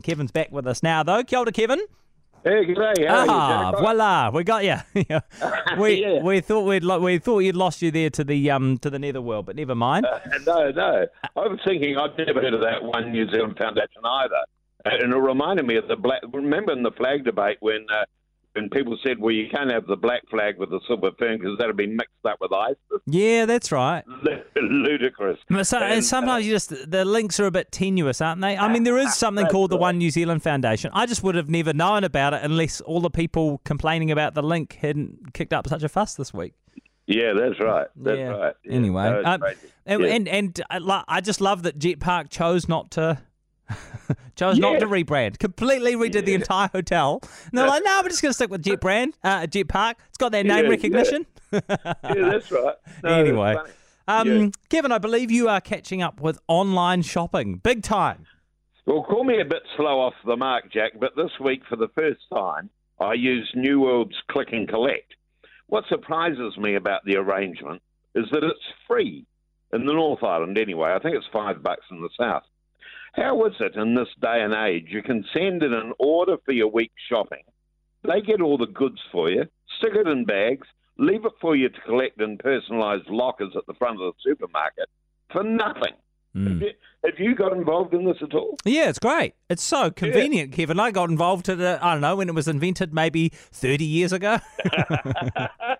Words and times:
And 0.00 0.04
Kevin's 0.06 0.30
back 0.32 0.50
with 0.50 0.66
us 0.66 0.82
now, 0.82 1.02
though. 1.02 1.22
Kia 1.22 1.40
ora, 1.40 1.52
Kevin. 1.52 1.78
Hey, 2.42 2.64
g'day. 2.64 3.06
How 3.06 3.26
Ah, 3.28 3.70
you, 3.72 3.76
voila, 3.80 4.30
we 4.30 4.44
got 4.44 4.64
you. 4.64 4.76
we 5.78 6.00
Yeah. 6.00 6.22
we 6.22 6.40
thought 6.40 6.62
we'd 6.62 6.82
lo- 6.82 7.00
we 7.00 7.18
thought 7.18 7.40
you'd 7.40 7.54
lost 7.54 7.82
you 7.82 7.90
there 7.90 8.08
to 8.08 8.24
the 8.24 8.50
um 8.50 8.78
to 8.78 8.88
the 8.88 8.98
netherworld, 8.98 9.44
but 9.44 9.56
never 9.56 9.74
mind. 9.74 10.06
Uh, 10.06 10.18
no, 10.46 10.70
no. 10.70 11.06
I 11.36 11.40
was 11.48 11.58
thinking 11.66 11.98
I'd 11.98 12.16
never 12.16 12.40
heard 12.40 12.54
of 12.54 12.62
that 12.62 12.82
one 12.82 13.12
New 13.12 13.30
Zealand 13.30 13.58
Foundation 13.58 14.00
either, 14.02 14.40
and 14.86 15.12
it 15.12 15.16
reminded 15.18 15.66
me 15.66 15.76
of 15.76 15.86
the 15.86 15.96
black. 15.96 16.22
Remember 16.32 16.72
in 16.72 16.82
the 16.82 16.92
flag 16.92 17.24
debate 17.26 17.58
when 17.60 17.84
uh, 17.92 18.06
when 18.54 18.68
people 18.70 18.98
said, 19.04 19.18
"Well, 19.18 19.32
you 19.34 19.48
can't 19.48 19.70
have 19.70 19.86
the 19.86 19.96
black 19.96 20.22
flag 20.30 20.58
with 20.58 20.70
the 20.70 20.80
silver 20.86 21.10
fern 21.18 21.38
because 21.38 21.56
that'll 21.58 21.74
be 21.74 21.86
mixed 21.86 22.14
up 22.24 22.38
with 22.40 22.52
ISIS." 22.52 22.78
yeah, 23.06 23.44
that's 23.46 23.70
right. 23.72 24.04
Ludicrous. 24.56 25.38
So, 25.62 25.76
and 25.78 25.84
And, 25.92 25.98
uh, 25.98 26.02
sometimes 26.02 26.46
you 26.46 26.52
just 26.52 26.90
the 26.90 27.04
links 27.04 27.38
are 27.40 27.46
a 27.46 27.50
bit 27.50 27.72
tenuous, 27.72 28.20
aren't 28.20 28.40
they? 28.40 28.56
I 28.56 28.72
mean, 28.72 28.84
there 28.84 28.98
is 28.98 29.14
something 29.14 29.46
called 29.46 29.70
the. 29.70 29.80
One 29.80 29.96
New 29.96 30.10
Zealand 30.10 30.42
Foundation. 30.42 30.90
I 30.92 31.06
just 31.06 31.22
would 31.22 31.34
have 31.36 31.48
never 31.48 31.72
known 31.72 32.04
about 32.04 32.34
it 32.34 32.42
unless 32.42 32.82
all 32.82 33.00
the 33.00 33.08
people 33.08 33.62
complaining 33.64 34.10
about 34.10 34.34
the 34.34 34.42
link 34.42 34.74
hadn't 34.74 35.32
kicked 35.32 35.54
up 35.54 35.66
such 35.66 35.82
a 35.82 35.88
fuss 35.88 36.14
this 36.16 36.34
week. 36.34 36.52
Yeah, 37.06 37.32
that's 37.32 37.58
right. 37.58 37.86
That's 37.96 38.18
Yeah. 38.18 38.26
right. 38.28 38.54
Yeah, 38.64 38.72
Anyway, 38.74 39.04
um. 39.24 39.42
And 39.86 40.02
Yeah. 40.02 40.08
and, 40.08 40.28
and 40.28 40.62
I, 40.68 40.78
lo- 40.78 41.02
I 41.08 41.22
just 41.22 41.40
love 41.40 41.62
that 41.62 41.78
Jet 41.78 41.98
Park 41.98 42.28
chose 42.28 42.68
not 42.68 42.90
to. 42.92 43.22
chose 44.36 44.58
not 44.58 44.80
to 44.80 44.86
rebrand. 44.86 45.38
Completely 45.38 45.94
redid 45.94 46.24
the 46.24 46.34
entire 46.34 46.68
hotel. 46.72 47.20
And 47.22 47.58
they're 47.58 47.66
like, 47.66 47.82
no, 47.84 48.00
we're 48.02 48.08
just 48.08 48.22
going 48.22 48.30
to 48.30 48.34
stick 48.34 48.50
with 48.50 48.62
Jet 48.62 48.80
Brand, 48.80 49.14
uh, 49.24 49.46
Jet 49.46 49.68
Park. 49.68 49.98
It's 50.08 50.18
got 50.18 50.32
their 50.32 50.44
name 50.44 50.64
Yeah, 50.64 50.70
recognition. 50.70 51.26
yeah, 51.52 51.60
that's 52.02 52.50
right. 52.50 52.74
No, 53.04 53.10
anyway, 53.20 53.54
that's 53.56 53.70
um, 54.08 54.28
Yeah. 54.28 54.48
Kevin, 54.68 54.92
I 54.92 54.98
believe 54.98 55.30
you 55.30 55.48
are 55.48 55.60
catching 55.60 56.02
up 56.02 56.20
with 56.20 56.38
online 56.48 57.02
shopping, 57.02 57.56
big 57.56 57.82
time. 57.82 58.26
Well, 58.86 59.04
call 59.04 59.24
me 59.24 59.40
a 59.40 59.44
bit 59.44 59.62
slow 59.76 60.00
off 60.00 60.14
the 60.26 60.36
mark, 60.36 60.72
Jack, 60.72 60.92
but 60.98 61.14
this 61.16 61.30
week, 61.40 61.62
for 61.68 61.76
the 61.76 61.88
first 61.96 62.20
time, 62.32 62.70
I 62.98 63.14
used 63.14 63.54
New 63.54 63.80
World's 63.80 64.16
Click 64.30 64.48
and 64.52 64.68
Collect. 64.68 65.14
What 65.68 65.84
surprises 65.88 66.56
me 66.58 66.74
about 66.74 67.04
the 67.04 67.16
arrangement 67.16 67.82
is 68.14 68.24
that 68.32 68.42
it's 68.42 68.58
free 68.88 69.24
in 69.72 69.86
the 69.86 69.92
North 69.92 70.24
Island 70.24 70.58
anyway. 70.58 70.92
I 70.92 70.98
think 70.98 71.14
it's 71.14 71.26
five 71.32 71.62
bucks 71.62 71.84
in 71.92 72.00
the 72.00 72.08
South. 72.18 72.42
How 73.14 73.44
is 73.46 73.54
it 73.60 73.74
in 73.76 73.94
this 73.94 74.08
day 74.20 74.42
and 74.42 74.54
age 74.54 74.86
you 74.90 75.02
can 75.02 75.24
send 75.32 75.62
in 75.62 75.72
an 75.72 75.92
order 75.98 76.36
for 76.44 76.52
your 76.52 76.68
week's 76.68 77.02
shopping? 77.08 77.42
They 78.04 78.20
get 78.20 78.40
all 78.40 78.56
the 78.58 78.66
goods 78.66 79.00
for 79.12 79.30
you, 79.30 79.44
stick 79.78 79.92
it 79.94 80.06
in 80.06 80.24
bags, 80.24 80.66
leave 80.96 81.24
it 81.24 81.32
for 81.40 81.56
you 81.56 81.68
to 81.68 81.80
collect 81.82 82.20
in 82.20 82.38
personalised 82.38 83.08
lockers 83.10 83.52
at 83.56 83.66
the 83.66 83.74
front 83.74 84.00
of 84.00 84.14
the 84.14 84.30
supermarket 84.30 84.88
for 85.32 85.42
nothing. 85.42 85.94
Mm. 86.36 86.48
Have 86.48 86.62
you- 86.62 86.72
Have 87.02 87.18
you 87.18 87.34
got 87.34 87.54
involved 87.54 87.94
in 87.94 88.04
this 88.04 88.18
at 88.22 88.34
all? 88.34 88.58
Yeah, 88.66 88.90
it's 88.90 88.98
great. 88.98 89.34
It's 89.48 89.62
so 89.62 89.90
convenient, 89.90 90.52
Kevin. 90.52 90.78
I 90.78 90.90
got 90.90 91.08
involved 91.08 91.48
in 91.48 91.58
it, 91.58 91.78
I 91.82 91.92
don't 91.94 92.02
know, 92.02 92.16
when 92.16 92.28
it 92.28 92.34
was 92.34 92.46
invented 92.46 92.92
maybe 92.92 93.30
30 93.30 93.86
years 93.86 94.12
ago. 94.12 94.36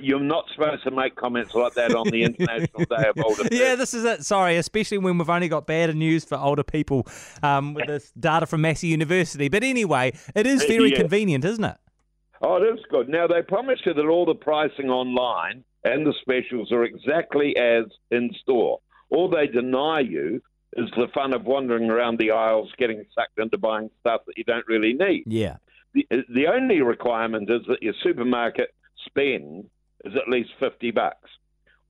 You're 0.00 0.20
not 0.20 0.44
supposed 0.54 0.84
to 0.84 0.90
make 0.90 1.16
comments 1.16 1.54
like 1.54 1.74
that 1.74 1.94
on 1.94 2.08
the 2.08 2.22
International 2.22 2.84
Day 2.84 3.08
of 3.08 3.18
Older 3.24 3.48
yeah, 3.50 3.74
this 3.74 3.94
is 3.94 4.04
it. 4.04 4.24
Sorry, 4.24 4.56
especially 4.56 4.98
when 4.98 5.18
we've 5.18 5.28
only 5.30 5.48
got 5.48 5.66
bad 5.66 5.94
news 5.94 6.24
for 6.24 6.36
older 6.36 6.62
people 6.62 7.06
um, 7.42 7.74
with 7.74 7.86
this 7.86 8.10
data 8.12 8.46
from 8.46 8.60
Massey 8.62 8.88
University. 8.88 9.48
But 9.48 9.62
anyway, 9.64 10.12
it 10.34 10.46
is 10.46 10.64
very 10.64 10.90
Yeah. 10.92 10.98
convenient, 10.98 11.44
isn't 11.44 11.64
it? 11.64 11.76
Oh, 12.40 12.56
it 12.56 12.66
is 12.66 12.78
good. 12.90 13.08
Now, 13.08 13.26
they 13.26 13.42
promise 13.42 13.80
you 13.84 13.94
that 13.94 14.06
all 14.06 14.24
the 14.24 14.34
pricing 14.34 14.88
online 14.90 15.64
and 15.84 16.06
the 16.06 16.14
specials 16.20 16.70
are 16.70 16.84
exactly 16.84 17.56
as 17.56 17.84
in 18.10 18.30
store. 18.42 18.78
All 19.10 19.28
they 19.28 19.46
deny 19.46 20.00
you 20.00 20.40
is 20.76 20.88
the 20.96 21.08
fun 21.14 21.32
of 21.32 21.44
wandering 21.44 21.90
around 21.90 22.18
the 22.18 22.30
aisles 22.30 22.70
getting 22.78 23.04
sucked 23.14 23.38
into 23.38 23.58
buying 23.58 23.90
stuff 24.00 24.20
that 24.26 24.36
you 24.36 24.44
don't 24.44 24.66
really 24.68 24.92
need. 24.92 25.24
Yeah. 25.26 25.56
The, 25.94 26.06
the 26.28 26.46
only 26.46 26.82
requirement 26.82 27.50
is 27.50 27.62
that 27.68 27.82
your 27.82 27.94
supermarket 28.02 28.74
spend 29.04 29.68
is 30.04 30.14
at 30.14 30.28
least 30.28 30.50
50 30.60 30.90
bucks. 30.92 31.30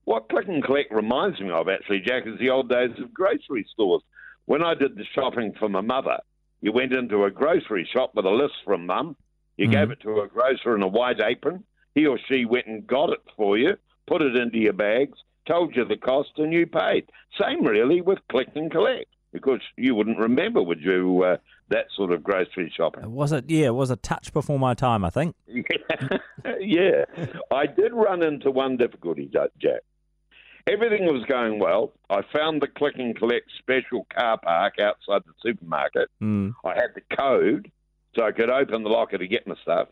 What 0.04 0.28
Click 0.28 0.48
and 0.48 0.64
Collect 0.64 0.90
reminds 0.92 1.40
me 1.40 1.50
of, 1.50 1.68
actually, 1.68 2.00
Jack, 2.00 2.26
is 2.26 2.38
the 2.38 2.50
old 2.50 2.70
days 2.70 2.98
of 2.98 3.12
grocery 3.12 3.66
stores. 3.72 4.02
When 4.46 4.62
I 4.62 4.74
did 4.74 4.96
the 4.96 5.04
shopping 5.14 5.52
for 5.58 5.68
my 5.68 5.82
mother, 5.82 6.18
you 6.62 6.72
went 6.72 6.94
into 6.94 7.24
a 7.24 7.30
grocery 7.30 7.88
shop 7.92 8.14
with 8.14 8.24
a 8.24 8.30
list 8.30 8.54
from 8.64 8.86
mum, 8.86 9.16
you 9.58 9.68
Mhm. 9.68 9.72
gave 9.72 9.90
it 9.90 10.00
to 10.00 10.20
a 10.20 10.28
grocer 10.28 10.74
in 10.74 10.82
a 10.82 10.88
white 10.88 11.20
apron, 11.20 11.64
he 11.94 12.06
or 12.06 12.18
she 12.18 12.44
went 12.44 12.66
and 12.66 12.86
got 12.86 13.10
it 13.10 13.20
for 13.36 13.58
you, 13.58 13.76
put 14.06 14.22
it 14.22 14.36
into 14.36 14.58
your 14.58 14.72
bags, 14.72 15.18
told 15.46 15.76
you 15.76 15.84
the 15.84 15.96
cost, 15.96 16.38
and 16.38 16.52
you 16.52 16.66
paid. 16.66 17.04
Same, 17.38 17.62
really, 17.64 18.00
with 18.00 18.26
Click 18.28 18.48
and 18.54 18.70
Collect, 18.70 19.10
because 19.32 19.60
you 19.76 19.94
wouldn't 19.94 20.18
remember, 20.18 20.62
would 20.62 20.80
you, 20.80 21.22
uh, 21.24 21.36
that 21.68 21.86
sort 21.94 22.12
of 22.12 22.22
grocery 22.22 22.72
shopping? 22.74 23.12
Was 23.12 23.32
it? 23.32 23.48
Yeah, 23.48 23.66
it 23.66 23.74
was 23.74 23.90
a 23.90 23.96
touch 23.96 24.32
before 24.32 24.58
my 24.58 24.74
time, 24.74 25.04
I 25.04 25.10
think. 25.10 25.36
yeah, 25.46 27.04
I 27.50 27.66
did 27.66 27.92
run 27.92 28.22
into 28.22 28.50
one 28.50 28.76
difficulty, 28.76 29.30
Jack. 29.30 29.80
Everything 30.66 31.06
was 31.06 31.24
going 31.26 31.58
well. 31.58 31.92
I 32.10 32.20
found 32.34 32.60
the 32.60 32.66
click 32.66 32.94
and 32.98 33.16
collect 33.16 33.50
special 33.58 34.06
car 34.14 34.38
park 34.38 34.74
outside 34.80 35.22
the 35.26 35.32
supermarket. 35.42 36.10
Mm. 36.22 36.54
I 36.64 36.74
had 36.74 36.90
the 36.94 37.16
code, 37.16 37.70
so 38.14 38.24
I 38.24 38.32
could 38.32 38.50
open 38.50 38.82
the 38.82 38.90
locker 38.90 39.16
to 39.16 39.26
get 39.26 39.46
my 39.46 39.54
stuff. 39.62 39.88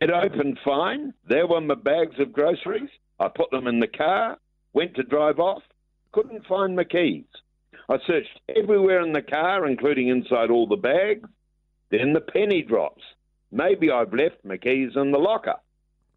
It 0.00 0.10
opened 0.10 0.58
fine. 0.64 1.14
There 1.28 1.46
were 1.46 1.60
my 1.60 1.76
bags 1.76 2.18
of 2.18 2.32
groceries. 2.32 2.90
I 3.20 3.28
put 3.28 3.52
them 3.52 3.68
in 3.68 3.78
the 3.78 3.86
car, 3.86 4.38
went 4.72 4.96
to 4.96 5.04
drive 5.04 5.38
off, 5.38 5.62
couldn't 6.10 6.46
find 6.46 6.74
my 6.74 6.82
keys. 6.82 7.24
I 7.88 7.98
searched 8.06 8.40
everywhere 8.54 9.00
in 9.00 9.12
the 9.12 9.22
car, 9.22 9.66
including 9.66 10.08
inside 10.08 10.50
all 10.50 10.66
the 10.66 10.76
bags. 10.76 11.28
Then 11.90 12.12
the 12.12 12.20
penny 12.20 12.62
drops. 12.62 13.02
Maybe 13.50 13.90
I've 13.90 14.14
left 14.14 14.44
my 14.44 14.56
keys 14.56 14.92
in 14.96 15.12
the 15.12 15.18
locker. 15.18 15.56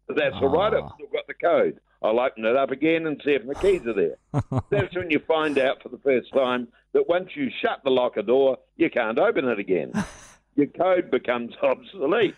But 0.06 0.16
that's 0.16 0.36
all 0.36 0.48
right. 0.48 0.72
Ah. 0.72 0.84
I've 0.84 0.92
still 0.94 1.08
got 1.12 1.26
the 1.26 1.34
code. 1.34 1.80
I'll 2.02 2.20
open 2.20 2.44
it 2.44 2.56
up 2.56 2.70
again 2.70 3.06
and 3.06 3.20
see 3.24 3.32
if 3.32 3.44
my 3.44 3.54
keys 3.54 3.82
are 3.86 3.94
there. 3.94 4.16
that's 4.70 4.94
when 4.94 5.10
you 5.10 5.18
find 5.26 5.58
out 5.58 5.82
for 5.82 5.88
the 5.88 5.98
first 5.98 6.32
time 6.32 6.68
that 6.92 7.08
once 7.08 7.30
you 7.34 7.50
shut 7.62 7.80
the 7.84 7.90
locker 7.90 8.22
door, 8.22 8.58
you 8.76 8.90
can't 8.90 9.18
open 9.18 9.46
it 9.46 9.58
again. 9.58 9.92
Your 10.56 10.66
code 10.68 11.10
becomes 11.10 11.54
obsolete. 11.62 12.34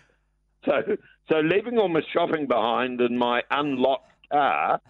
So, 0.65 0.97
so 1.29 1.39
leaving 1.39 1.77
all 1.77 1.87
my 1.87 2.01
shopping 2.11 2.47
behind 2.47 2.99
in 2.99 3.17
my 3.17 3.43
unlocked 3.51 4.11
car, 4.31 4.81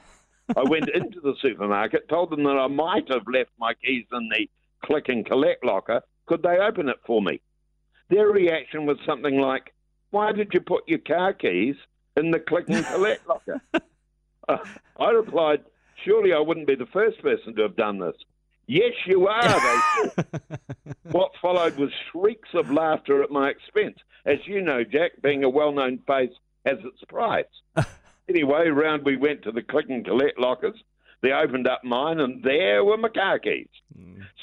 I 0.55 0.63
went 0.63 0.89
into 0.89 1.19
the 1.21 1.35
supermarket, 1.41 2.09
told 2.09 2.31
them 2.31 2.43
that 2.43 2.57
I 2.57 2.67
might 2.67 3.11
have 3.11 3.27
left 3.31 3.51
my 3.59 3.73
keys 3.73 4.05
in 4.11 4.29
the 4.29 4.49
click 4.83 5.09
and 5.09 5.25
collect 5.25 5.63
locker. 5.63 6.01
Could 6.25 6.43
they 6.43 6.57
open 6.57 6.89
it 6.89 6.97
for 7.05 7.21
me? 7.21 7.41
Their 8.09 8.27
reaction 8.27 8.85
was 8.85 8.97
something 9.05 9.39
like, 9.39 9.73
"Why 10.11 10.31
did 10.31 10.53
you 10.53 10.61
put 10.61 10.87
your 10.87 10.99
car 10.99 11.33
keys 11.33 11.75
in 12.17 12.31
the 12.31 12.39
click 12.39 12.69
and 12.69 12.85
collect 12.85 13.27
locker?" 13.29 13.61
Uh, 14.47 14.57
I 14.99 15.11
replied, 15.11 15.63
"Surely 16.03 16.33
I 16.33 16.39
wouldn't 16.39 16.67
be 16.67 16.75
the 16.75 16.87
first 16.87 17.21
person 17.21 17.55
to 17.55 17.61
have 17.63 17.75
done 17.75 17.99
this." 17.99 18.15
Yes, 18.67 18.93
you 19.07 19.27
are. 19.27 19.41
They 19.41 19.81
said. 20.15 20.59
What 21.11 21.31
followed 21.41 21.75
was 21.77 21.89
shrieks 22.11 22.49
of 22.53 22.69
laughter 22.69 23.23
at 23.23 23.31
my 23.31 23.49
expense. 23.49 23.97
As 24.25 24.37
you 24.45 24.61
know, 24.61 24.83
Jack, 24.83 25.13
being 25.23 25.43
a 25.43 25.49
well 25.49 25.71
known 25.71 25.97
face 26.05 26.33
has 26.65 26.77
its 26.83 27.03
price. 27.07 27.45
anyway, 28.29 28.69
round 28.69 29.03
we 29.03 29.17
went 29.17 29.43
to 29.43 29.51
the 29.51 29.61
click 29.61 29.85
and 29.89 30.05
collect 30.05 30.39
lockers. 30.39 30.75
They 31.21 31.31
opened 31.33 31.67
up 31.67 31.83
mine, 31.83 32.19
and 32.19 32.41
there 32.43 32.83
were 32.85 32.97
my 32.97 33.09
car 33.09 33.39
keys. 33.39 33.67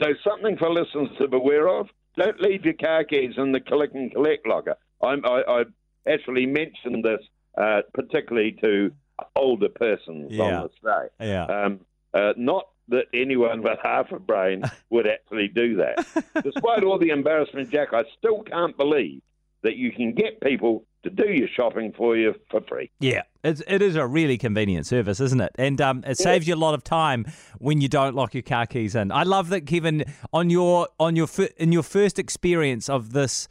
So, 0.02 0.12
something 0.22 0.58
for 0.58 0.70
listeners 0.70 1.08
to 1.18 1.26
beware 1.28 1.68
of 1.68 1.88
don't 2.18 2.40
leave 2.40 2.64
your 2.64 2.74
car 2.74 3.04
keys 3.04 3.32
in 3.36 3.52
the 3.52 3.60
click 3.60 3.90
and 3.94 4.12
collect 4.12 4.46
locker. 4.46 4.76
I'm, 5.02 5.24
I, 5.24 5.42
I 5.48 5.64
actually 6.06 6.46
mentioned 6.46 7.04
this 7.04 7.20
uh, 7.56 7.80
particularly 7.94 8.52
to 8.62 8.92
older 9.34 9.68
persons 9.70 10.32
Yeah. 10.32 10.42
on 10.60 10.62
this 10.64 10.72
day. 10.84 11.26
Yeah. 11.28 11.44
Um, 11.46 11.80
uh, 12.12 12.32
not 12.36 12.68
that 12.88 13.06
anyone 13.14 13.62
with 13.62 13.78
half 13.82 14.12
a 14.12 14.18
brain 14.18 14.62
would 14.90 15.06
actually 15.06 15.48
do 15.48 15.76
that. 15.76 16.06
Despite 16.44 16.84
all 16.84 16.98
the 16.98 17.08
embarrassment, 17.10 17.70
Jack, 17.70 17.88
I 17.94 18.04
still 18.18 18.42
can't 18.42 18.76
believe 18.76 19.22
that 19.62 19.76
you 19.76 19.90
can 19.92 20.12
get 20.12 20.40
people 20.42 20.84
to 21.08 21.24
do 21.24 21.30
your 21.32 21.48
shopping 21.48 21.92
for 21.96 22.16
you 22.16 22.34
for 22.50 22.60
free. 22.68 22.90
Yeah, 23.00 23.22
it's, 23.44 23.62
it 23.66 23.80
is 23.82 23.96
a 23.96 24.06
really 24.06 24.36
convenient 24.38 24.86
service, 24.86 25.20
isn't 25.20 25.40
it? 25.40 25.52
And 25.58 25.80
um, 25.80 26.02
it 26.06 26.18
saves 26.18 26.46
you 26.48 26.54
a 26.54 26.62
lot 26.66 26.74
of 26.74 26.82
time 26.84 27.26
when 27.58 27.80
you 27.80 27.88
don't 27.88 28.14
lock 28.14 28.34
your 28.34 28.42
car 28.42 28.66
keys 28.66 28.94
in. 28.94 29.10
I 29.12 29.22
love 29.22 29.48
that, 29.50 29.62
Kevin. 29.66 30.04
On 30.32 30.50
your 30.50 30.88
on 30.98 31.16
your 31.16 31.26
fir- 31.26 31.50
in 31.56 31.72
your 31.72 31.82
first 31.82 32.18
experience 32.18 32.88
of 32.88 33.12
this 33.12 33.48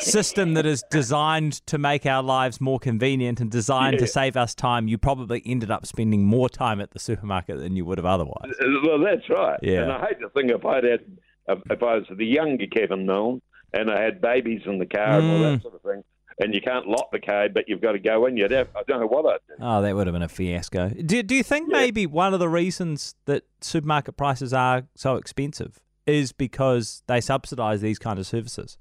system 0.00 0.54
that 0.54 0.66
is 0.66 0.84
designed 0.90 1.52
to 1.66 1.78
make 1.78 2.04
our 2.04 2.22
lives 2.22 2.60
more 2.60 2.78
convenient 2.78 3.40
and 3.40 3.50
designed 3.50 3.98
to 3.98 4.06
save 4.06 4.36
us 4.36 4.54
time, 4.54 4.88
you 4.88 4.98
probably 4.98 5.42
ended 5.46 5.70
up 5.70 5.86
spending 5.86 6.24
more 6.24 6.48
time 6.48 6.80
at 6.80 6.90
the 6.90 6.98
supermarket 6.98 7.58
than 7.58 7.74
you 7.76 7.84
would 7.84 7.96
have 7.98 8.04
otherwise. 8.04 8.50
Uh, 8.60 8.66
Well, 8.84 8.98
that's 8.98 9.28
right. 9.30 9.58
Yeah. 9.62 9.82
And 9.82 9.92
I 9.92 10.06
hate 10.08 10.20
to 10.20 10.28
think 10.30 10.50
if 10.50 10.64
I'd 10.64 10.84
had, 10.84 11.00
if, 11.48 11.58
if 11.70 11.82
I 11.82 11.94
was 11.96 12.04
the 12.14 12.26
younger 12.26 12.66
Kevin 12.66 13.06
Milne 13.06 13.40
and 13.72 13.90
I 13.90 14.02
had 14.02 14.20
babies 14.20 14.62
in 14.66 14.78
the 14.78 14.86
car 14.86 15.20
and 15.20 15.30
all 15.30 15.38
Mm. 15.38 15.54
that 15.54 15.62
sort 15.62 15.74
of 15.76 15.82
thing, 15.82 16.02
and 16.40 16.54
you 16.54 16.60
can't 16.60 16.86
lock 16.86 17.10
the 17.10 17.18
car, 17.20 17.48
but 17.48 17.68
you've 17.68 17.80
got 17.80 17.92
to 17.92 17.98
go 17.98 18.26
in, 18.26 18.36
you'd 18.36 18.50
have, 18.52 18.68
I 18.76 18.82
don't 18.86 19.00
know 19.00 19.06
what 19.06 19.26
I'd 19.26 19.38
do. 19.48 19.54
Oh, 19.60 19.82
that 19.82 19.94
would 19.96 20.06
have 20.06 20.14
been 20.14 20.22
a 20.22 20.28
fiasco. 20.28 20.88
Do, 20.90 21.22
do 21.22 21.34
you 21.34 21.42
think 21.42 21.68
Yeah. 21.70 21.78
maybe 21.78 22.06
one 22.06 22.32
of 22.34 22.40
the 22.40 22.48
reasons 22.48 23.14
that 23.24 23.44
supermarket 23.60 24.16
prices 24.16 24.52
are 24.52 24.84
so 24.94 25.16
expensive 25.16 25.80
is 26.06 26.32
because 26.32 27.02
they 27.06 27.20
subsidise 27.20 27.80
these 27.80 27.98
kind 27.98 28.18
of 28.18 28.26
services. 28.26 28.78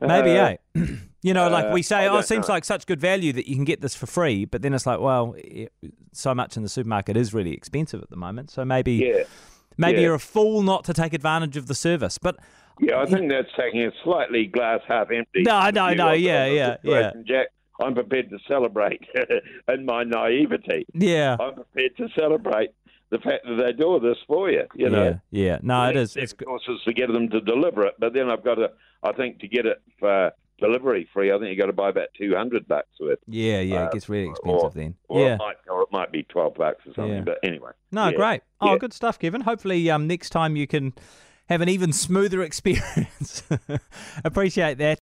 Maybe, 0.00 0.38
Uh, 0.38 0.56
eh? 0.74 0.86
you 1.22 1.34
know, 1.34 1.48
like 1.50 1.66
uh, 1.66 1.70
we 1.74 1.82
say, 1.82 2.08
oh, 2.08 2.18
it 2.18 2.26
seems 2.26 2.48
know. 2.48 2.54
like 2.54 2.64
such 2.64 2.86
good 2.86 3.00
value 3.00 3.32
that 3.34 3.46
you 3.48 3.54
can 3.54 3.64
get 3.64 3.80
this 3.82 3.94
for 3.94 4.06
free, 4.06 4.44
but 4.46 4.62
then 4.62 4.72
it's 4.72 4.86
like, 4.86 5.00
well, 5.00 5.34
it, 5.36 5.72
so 6.12 6.34
much 6.34 6.56
in 6.56 6.62
the 6.62 6.68
supermarket 6.68 7.16
is 7.16 7.34
really 7.34 7.52
expensive 7.52 8.00
at 8.02 8.08
the 8.10 8.16
moment. 8.16 8.50
So 8.50 8.64
maybe, 8.64 8.94
Yeah. 8.94 9.24
maybe 9.76 9.98
yeah. 10.00 10.06
you're 10.06 10.14
a 10.14 10.18
fool 10.20 10.62
not 10.62 10.84
to 10.84 10.94
take 10.94 11.12
advantage 11.12 11.56
of 11.58 11.66
the 11.66 11.74
service. 11.74 12.16
But 12.16 12.36
Yeah, 12.80 13.00
I 13.00 13.06
think 13.06 13.30
that's 13.30 13.48
taking 13.58 13.82
a 13.84 13.92
slightly 14.04 14.46
glass 14.46 14.80
half 14.88 15.10
empty. 15.10 15.42
No, 15.42 15.70
no, 15.70 15.92
no, 15.94 16.12
of- 16.14 16.20
yeah, 16.20 16.76
yeah, 16.82 17.12
Jack, 17.26 17.48
I'm 17.80 17.94
prepared 17.94 18.30
to 18.30 18.38
celebrate 18.48 19.02
in 19.68 19.84
my 19.84 20.04
naivety. 20.04 20.86
yeah, 20.94 21.36
I'm 21.40 21.54
prepared 21.54 21.96
to 21.98 22.08
celebrate 22.18 22.70
the 23.10 23.18
fact 23.18 23.44
that 23.46 23.56
they 23.62 23.72
do 23.72 23.98
this 24.00 24.18
for 24.26 24.50
you. 24.50 24.64
You 24.74 24.88
know, 24.90 25.18
yeah, 25.30 25.44
yeah. 25.46 25.58
No, 25.62 25.88
it 25.90 25.96
is. 25.96 26.16
It's 26.16 26.32
of 26.32 26.38
course, 26.38 26.62
is 26.68 26.80
to 26.86 26.92
get 26.92 27.12
them 27.12 27.28
to 27.30 27.40
deliver 27.40 27.84
it, 27.86 27.94
but 27.98 28.12
then 28.14 28.30
I've 28.30 28.44
got 28.44 28.54
to. 28.56 28.70
I 29.02 29.12
think 29.12 29.40
to 29.40 29.48
get 29.48 29.66
it 29.66 29.82
for 29.98 30.30
delivery 30.58 31.08
free, 31.12 31.32
I 31.32 31.38
think 31.38 31.50
you 31.50 31.56
got 31.56 31.66
to 31.66 31.72
buy 31.72 31.88
about 31.88 32.08
two 32.16 32.34
hundred 32.36 32.68
bucks 32.68 32.88
worth. 33.00 33.18
yeah, 33.26 33.60
yeah. 33.60 33.84
It 33.84 33.86
uh, 33.86 33.90
gets 33.90 34.08
really 34.08 34.28
expensive 34.28 34.60
or- 34.62 34.70
then. 34.70 34.94
Or 35.08 35.20
yeah. 35.26 35.34
it 35.34 35.38
might, 35.38 35.56
or 35.68 35.82
it 35.82 35.88
might 35.90 36.12
be 36.12 36.22
twelve 36.24 36.54
bucks 36.54 36.86
or 36.86 36.94
something. 36.94 37.14
Yeah. 37.16 37.22
But 37.24 37.38
anyway, 37.42 37.70
No, 37.92 38.08
yeah. 38.08 38.16
great. 38.16 38.42
Oh, 38.60 38.72
Yeah. 38.72 38.78
good 38.78 38.92
stuff, 38.92 39.18
Kevin. 39.18 39.40
Hopefully, 39.40 39.90
um, 39.90 40.06
next 40.06 40.30
time 40.30 40.54
you 40.56 40.66
can 40.66 40.92
have 41.50 41.60
an 41.60 41.68
even 41.68 41.92
smoother 41.92 42.42
experience. 42.50 43.42
Appreciate 44.24 44.78
that. 44.78 44.98